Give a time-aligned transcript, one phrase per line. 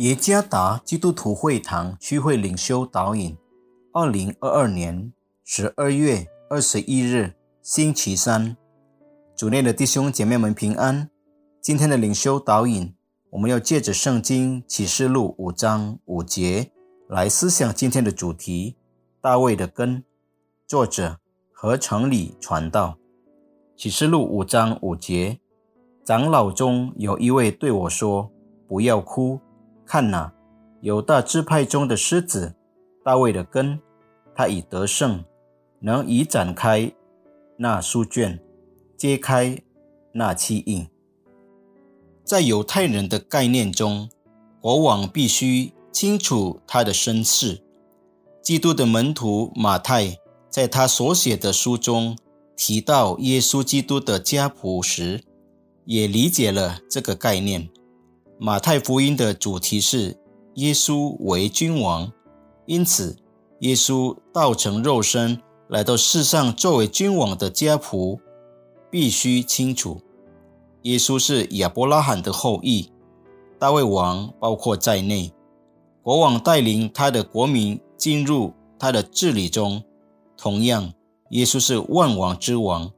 [0.00, 3.36] 耶加达基督徒会堂区会领袖导引，
[3.92, 5.12] 二零二二年
[5.44, 8.56] 十二月二十一日星期三，
[9.36, 11.10] 主内的弟兄姐妹们平安。
[11.60, 12.94] 今天的领袖导引，
[13.28, 16.72] 我们要借着圣经启示录五章五节
[17.06, 18.76] 来思想今天的主题：
[19.20, 20.02] 大卫的根。
[20.66, 21.18] 作者
[21.52, 22.96] 何成礼传道。
[23.76, 25.40] 启示录五章五节，
[26.02, 28.32] 长老中有一位对我说
[28.66, 29.38] ：“不要哭。”
[29.92, 30.32] 看哪，
[30.82, 32.54] 有大支派中的狮子，
[33.04, 33.80] 大卫的根，
[34.36, 35.24] 他已得胜，
[35.80, 36.92] 能以展开
[37.56, 38.40] 那书卷，
[38.96, 39.60] 揭开
[40.12, 40.86] 那七印。
[42.22, 44.08] 在犹太人的概念中，
[44.60, 47.60] 国王必须清楚他的身世。
[48.40, 50.16] 基督的门徒马太
[50.48, 52.16] 在他所写的书中
[52.56, 55.24] 提到耶稣基督的家谱时，
[55.84, 57.68] 也理解了这个概念。
[58.42, 60.16] 马太福音的主题是
[60.54, 62.10] 耶稣为君王，
[62.64, 63.14] 因此
[63.58, 65.38] 耶稣道成肉身
[65.68, 68.18] 来到世上作为君王的家仆
[68.90, 70.00] 必须清楚。
[70.84, 72.90] 耶稣是亚伯拉罕的后裔，
[73.58, 75.30] 大卫王包括在内。
[76.00, 79.84] 国王带领他的国民进入他的治理中，
[80.38, 80.90] 同样，
[81.32, 82.90] 耶稣是万王之王，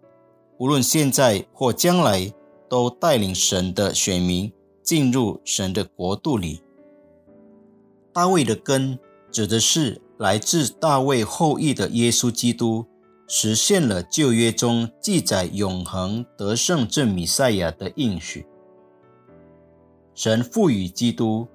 [0.59, 2.33] 无论现在或将来，
[2.69, 4.53] 都带领神的选民。
[4.83, 6.63] 进入神的国度里。
[8.13, 8.99] 大卫的根
[9.31, 12.85] 指的是来自大卫后裔的耶稣基督，
[13.27, 18.47] 实现了旧约中记载永恒得胜这弥赛亚的应许。
[20.15, 21.49] 神赋予基督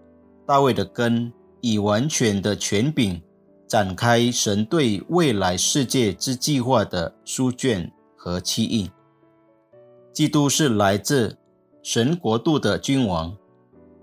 [0.46, 3.22] 大卫的根以完全的权柄，
[3.68, 8.90] 展开神对未来世界之计划的书卷和期印。
[10.12, 11.38] 基督是来自。
[11.90, 13.34] 神国度的君王，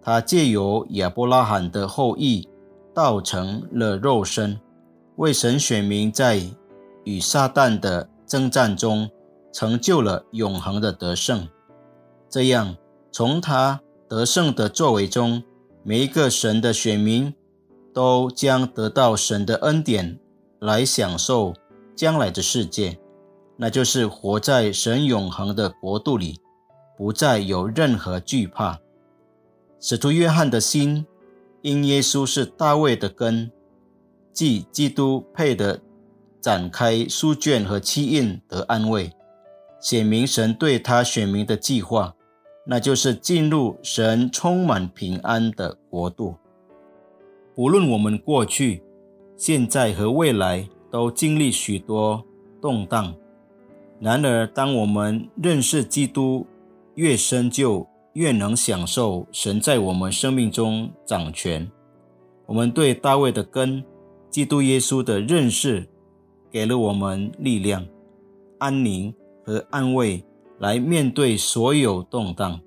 [0.00, 2.48] 他借由亚伯拉罕的后裔，
[2.94, 4.58] 道成了肉身，
[5.16, 6.40] 为神选民在
[7.04, 9.10] 与撒旦的征战中，
[9.52, 11.46] 成就了永恒的得胜。
[12.30, 12.74] 这样，
[13.12, 15.42] 从他得胜的作为中，
[15.82, 17.34] 每一个神的选民
[17.92, 20.18] 都将得到神的恩典，
[20.58, 21.52] 来享受
[21.94, 22.98] 将来的世界，
[23.58, 26.40] 那就是活在神永恒的国度里。
[26.96, 28.80] 不再有任何惧怕。
[29.80, 31.06] 使徒约翰的心，
[31.62, 33.50] 因耶稣是大卫的根，
[34.32, 35.80] 即基督配的
[36.40, 39.12] 展开书卷和七印得安慰，
[39.80, 42.14] 显明神对他选民的计划，
[42.66, 46.36] 那就是进入神充满平安的国度。
[47.56, 48.82] 无论我们过去、
[49.36, 52.24] 现在和未来都经历许多
[52.60, 53.14] 动荡，
[54.00, 56.46] 然而当我们认识基督，
[56.94, 61.70] 越深就越能享受神在我们生命中掌权。
[62.46, 63.82] 我们对大卫的根、
[64.30, 65.88] 基督耶稣的认识，
[66.50, 67.86] 给了我们力量、
[68.58, 69.12] 安宁
[69.44, 70.24] 和安慰，
[70.58, 72.60] 来面对所有动荡。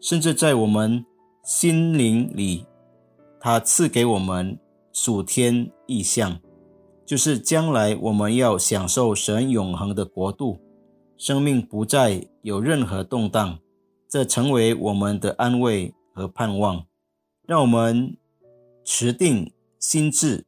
[0.00, 1.04] 甚至在我们
[1.42, 2.64] 心灵里，
[3.40, 4.58] 他赐给我们
[4.92, 6.38] 属天意象，
[7.04, 10.58] 就是将来我们要享受神永恒的国度。
[11.18, 13.58] 生命不再有任何动荡，
[14.08, 16.86] 这成为我们的安慰和盼望，
[17.44, 18.16] 让我们
[18.84, 20.46] 持定心智，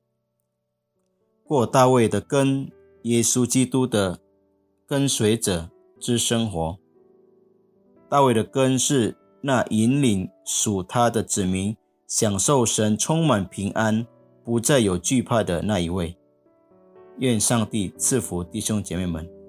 [1.43, 2.71] 过大卫的根
[3.03, 4.21] 耶稣基督的
[4.87, 6.79] 跟随者之生活。
[8.09, 11.77] 大卫的根是那引领属他的子民
[12.07, 14.07] 享受神充满平安、
[14.45, 16.17] 不再有惧怕的那一位。
[17.19, 19.40] 愿上帝赐福弟兄姐妹们。